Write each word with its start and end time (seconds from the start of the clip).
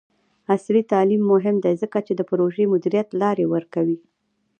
عصري 0.53 0.81
تعلیم 0.91 1.21
مهم 1.33 1.55
دی 1.63 1.73
ځکه 1.81 1.97
چې 2.07 2.13
د 2.15 2.21
پروژې 2.29 2.65
مدیریت 2.73 3.07
لارې 3.21 3.45
ورکوي. 3.53 3.97